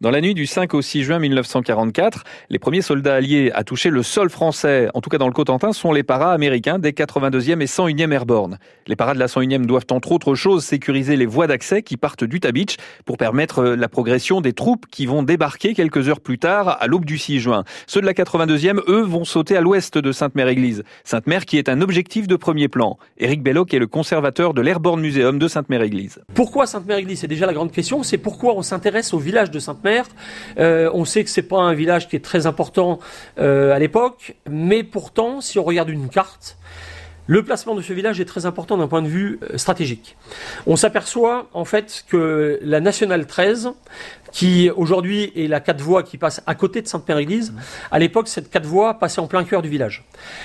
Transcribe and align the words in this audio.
Dans 0.00 0.12
la 0.12 0.20
nuit 0.20 0.34
du 0.34 0.46
5 0.46 0.74
au 0.74 0.80
6 0.80 1.02
juin 1.02 1.18
1944, 1.18 2.22
les 2.50 2.60
premiers 2.60 2.82
soldats 2.82 3.16
alliés 3.16 3.50
à 3.52 3.64
toucher 3.64 3.90
le 3.90 4.04
sol 4.04 4.30
français, 4.30 4.88
en 4.94 5.00
tout 5.00 5.10
cas 5.10 5.18
dans 5.18 5.26
le 5.26 5.32
Cotentin, 5.32 5.72
sont 5.72 5.90
les 5.90 6.04
paras 6.04 6.32
américains 6.32 6.78
des 6.78 6.92
82e 6.92 7.60
et 7.60 7.66
101e 7.66 8.12
Airborne. 8.12 8.58
Les 8.86 8.94
paras 8.94 9.14
de 9.14 9.18
la 9.18 9.26
101e 9.26 9.66
doivent 9.66 9.86
entre 9.90 10.12
autres 10.12 10.36
choses 10.36 10.64
sécuriser 10.64 11.16
les 11.16 11.26
voies 11.26 11.48
d'accès 11.48 11.82
qui 11.82 11.96
partent 11.96 12.22
d'Utah 12.22 12.52
Beach 12.52 12.76
pour 13.06 13.16
permettre 13.16 13.64
la 13.64 13.88
progression 13.88 14.40
des 14.40 14.52
troupes 14.52 14.86
qui 14.88 15.04
vont 15.04 15.24
débarquer 15.24 15.74
quelques 15.74 16.08
heures 16.08 16.20
plus 16.20 16.38
tard 16.38 16.80
à 16.80 16.86
l'aube 16.86 17.04
du 17.04 17.18
6 17.18 17.40
juin. 17.40 17.64
Ceux 17.88 18.00
de 18.00 18.06
la 18.06 18.12
82e, 18.12 18.80
eux, 18.86 19.02
vont 19.02 19.24
sauter 19.24 19.56
à 19.56 19.60
l'ouest 19.60 19.98
de 19.98 20.12
Sainte-Mère-Église. 20.12 20.84
Sainte-Mère 21.02 21.44
qui 21.44 21.58
est 21.58 21.68
un 21.68 21.80
objectif 21.80 22.28
de 22.28 22.36
premier 22.36 22.68
plan. 22.68 22.98
Éric 23.16 23.42
Belloc 23.42 23.74
est 23.74 23.80
le 23.80 23.88
conservateur 23.88 24.54
de 24.54 24.60
l'Airborne 24.60 25.00
Museum 25.00 25.40
de 25.40 25.48
Sainte-Mère-Église. 25.48 26.20
Pourquoi 26.34 26.68
Sainte-Mère-Église? 26.68 27.18
C'est 27.18 27.26
déjà 27.26 27.46
la 27.46 27.52
grande 27.52 27.72
question. 27.72 28.04
C'est 28.04 28.16
pourquoi 28.16 28.54
on 28.54 28.62
s'intéresse 28.62 29.12
au 29.12 29.18
village 29.18 29.50
de 29.50 29.58
Sainte-Mère 29.58 29.87
euh, 30.58 30.90
on 30.92 31.04
sait 31.04 31.24
que 31.24 31.30
c'est 31.30 31.42
pas 31.42 31.58
un 31.58 31.74
village 31.74 32.08
qui 32.08 32.16
est 32.16 32.24
très 32.24 32.46
important 32.46 32.98
euh, 33.38 33.72
à 33.72 33.78
l'époque, 33.78 34.36
mais 34.48 34.82
pourtant, 34.82 35.40
si 35.40 35.58
on 35.58 35.64
regarde 35.64 35.88
une 35.88 36.08
carte, 36.08 36.56
le 37.26 37.42
placement 37.42 37.74
de 37.74 37.82
ce 37.82 37.92
village 37.92 38.20
est 38.20 38.24
très 38.24 38.46
important 38.46 38.78
d'un 38.78 38.88
point 38.88 39.02
de 39.02 39.08
vue 39.08 39.38
euh, 39.42 39.58
stratégique. 39.58 40.16
On 40.66 40.76
s'aperçoit 40.76 41.48
en 41.52 41.66
fait 41.66 42.04
que 42.08 42.58
la 42.62 42.80
nationale 42.80 43.26
13, 43.26 43.72
qui 44.32 44.70
aujourd'hui 44.70 45.32
est 45.36 45.46
la 45.46 45.60
4 45.60 45.80
voies 45.80 46.02
qui 46.02 46.16
passe 46.16 46.42
à 46.46 46.54
côté 46.54 46.80
de 46.80 46.86
Sainte-Mère-Église, 46.86 47.52
à 47.90 47.98
l'époque 47.98 48.28
cette 48.28 48.50
4 48.50 48.64
voies 48.64 48.94
passait 48.94 49.20
en 49.20 49.26
plein 49.26 49.44
cœur 49.44 49.60
du 49.60 49.68
village. 49.68 50.04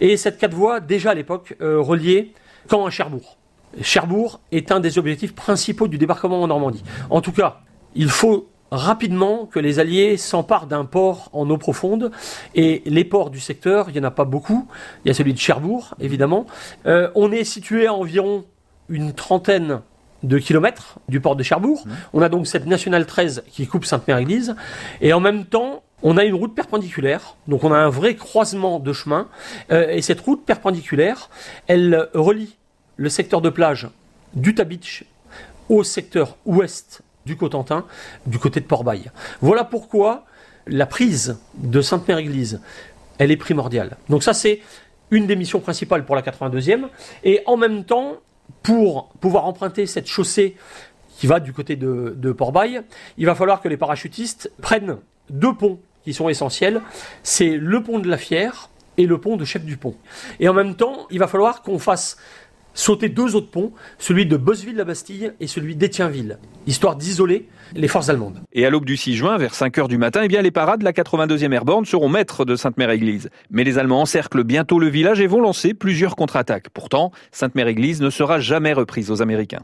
Et 0.00 0.16
cette 0.16 0.38
4 0.38 0.52
voies, 0.52 0.80
déjà 0.80 1.10
à 1.10 1.14
l'époque, 1.14 1.54
reliait 1.60 2.32
Caen 2.68 2.86
à 2.86 2.90
Cherbourg. 2.90 3.36
Cherbourg 3.82 4.40
est 4.52 4.72
un 4.72 4.80
des 4.80 4.98
objectifs 4.98 5.34
principaux 5.34 5.88
du 5.88 5.98
débarquement 5.98 6.42
en 6.42 6.46
Normandie. 6.46 6.84
En 7.10 7.20
tout 7.20 7.32
cas, 7.32 7.60
il 7.94 8.08
faut 8.08 8.48
rapidement 8.74 9.46
que 9.46 9.58
les 9.58 9.78
Alliés 9.78 10.16
s'emparent 10.16 10.66
d'un 10.66 10.84
port 10.84 11.30
en 11.32 11.48
eau 11.48 11.58
profonde. 11.58 12.10
Et 12.54 12.82
les 12.86 13.04
ports 13.04 13.30
du 13.30 13.40
secteur, 13.40 13.88
il 13.88 13.92
n'y 13.92 14.00
en 14.00 14.04
a 14.04 14.10
pas 14.10 14.24
beaucoup. 14.24 14.68
Il 15.04 15.08
y 15.08 15.10
a 15.10 15.14
celui 15.14 15.32
de 15.32 15.38
Cherbourg, 15.38 15.94
évidemment. 16.00 16.46
Euh, 16.86 17.10
on 17.14 17.32
est 17.32 17.44
situé 17.44 17.86
à 17.86 17.94
environ 17.94 18.44
une 18.88 19.12
trentaine 19.12 19.80
de 20.22 20.38
kilomètres 20.38 20.98
du 21.08 21.20
port 21.20 21.36
de 21.36 21.42
Cherbourg. 21.42 21.84
Mmh. 21.86 21.90
On 22.14 22.22
a 22.22 22.28
donc 22.28 22.46
cette 22.46 22.66
nationale 22.66 23.06
13 23.06 23.44
qui 23.50 23.66
coupe 23.66 23.84
Sainte-Mère-Église. 23.84 24.56
Et 25.00 25.12
en 25.12 25.20
même 25.20 25.44
temps, 25.44 25.82
on 26.02 26.16
a 26.16 26.24
une 26.24 26.34
route 26.34 26.54
perpendiculaire. 26.54 27.36
Donc 27.46 27.64
on 27.64 27.72
a 27.72 27.78
un 27.78 27.90
vrai 27.90 28.16
croisement 28.16 28.78
de 28.78 28.92
chemin. 28.92 29.28
Euh, 29.70 29.88
et 29.88 30.02
cette 30.02 30.20
route 30.20 30.44
perpendiculaire, 30.44 31.30
elle 31.66 32.08
relie 32.14 32.56
le 32.96 33.08
secteur 33.08 33.40
de 33.40 33.50
plage 33.50 33.88
d'Utah 34.34 34.64
Beach 34.64 35.04
au 35.68 35.82
secteur 35.82 36.36
ouest 36.44 37.02
du 37.26 37.36
Cotentin, 37.36 37.84
du 38.26 38.38
côté 38.38 38.60
de 38.60 38.66
Port-Bail. 38.66 39.10
Voilà 39.40 39.64
pourquoi 39.64 40.24
la 40.66 40.86
prise 40.86 41.38
de 41.56 41.80
Sainte-Mère-Église, 41.80 42.60
elle 43.18 43.30
est 43.30 43.36
primordiale. 43.36 43.96
Donc 44.08 44.22
ça, 44.22 44.34
c'est 44.34 44.60
une 45.10 45.26
des 45.26 45.36
missions 45.36 45.60
principales 45.60 46.04
pour 46.04 46.16
la 46.16 46.22
82e. 46.22 46.88
Et 47.22 47.42
en 47.46 47.56
même 47.56 47.84
temps, 47.84 48.16
pour 48.62 49.08
pouvoir 49.20 49.46
emprunter 49.46 49.86
cette 49.86 50.06
chaussée 50.06 50.56
qui 51.16 51.26
va 51.26 51.40
du 51.40 51.52
côté 51.52 51.76
de, 51.76 52.14
de 52.16 52.32
Port-Bail, 52.32 52.82
il 53.18 53.26
va 53.26 53.34
falloir 53.34 53.60
que 53.60 53.68
les 53.68 53.76
parachutistes 53.76 54.50
prennent 54.60 54.98
deux 55.30 55.54
ponts 55.54 55.80
qui 56.02 56.12
sont 56.12 56.28
essentiels. 56.28 56.82
C'est 57.22 57.56
le 57.56 57.82
pont 57.82 57.98
de 57.98 58.08
la 58.08 58.18
Fière 58.18 58.68
et 58.96 59.06
le 59.06 59.18
pont 59.18 59.36
de 59.36 59.44
Chef 59.44 59.64
du 59.64 59.76
Pont. 59.76 59.96
Et 60.40 60.48
en 60.48 60.54
même 60.54 60.76
temps, 60.76 61.06
il 61.10 61.18
va 61.18 61.26
falloir 61.26 61.62
qu'on 61.62 61.78
fasse 61.78 62.16
sauter 62.74 63.08
deux 63.08 63.34
autres 63.36 63.50
ponts, 63.50 63.72
celui 63.98 64.26
de 64.26 64.36
Bosseville-la-Bastille 64.36 65.32
et 65.40 65.46
celui 65.46 65.76
d'Étienville, 65.76 66.38
histoire 66.66 66.96
d'isoler 66.96 67.48
les 67.74 67.88
forces 67.88 68.08
allemandes. 68.08 68.40
Et 68.52 68.66
à 68.66 68.70
l'aube 68.70 68.84
du 68.84 68.96
6 68.96 69.14
juin, 69.14 69.38
vers 69.38 69.54
5 69.54 69.78
heures 69.78 69.88
du 69.88 69.98
matin, 69.98 70.20
eh 70.22 70.28
bien, 70.28 70.42
les 70.42 70.50
parades 70.50 70.80
de 70.80 70.84
la 70.84 70.92
82e 70.92 71.52
Airborne 71.52 71.84
seront 71.84 72.08
maîtres 72.08 72.44
de 72.44 72.56
Sainte-Mère-Église. 72.56 73.30
Mais 73.50 73.64
les 73.64 73.78
Allemands 73.78 74.02
encerclent 74.02 74.44
bientôt 74.44 74.78
le 74.78 74.88
village 74.88 75.20
et 75.20 75.26
vont 75.26 75.40
lancer 75.40 75.74
plusieurs 75.74 76.16
contre-attaques. 76.16 76.68
Pourtant, 76.74 77.12
Sainte-Mère-Église 77.32 78.00
ne 78.00 78.10
sera 78.10 78.40
jamais 78.40 78.72
reprise 78.72 79.10
aux 79.10 79.22
Américains. 79.22 79.44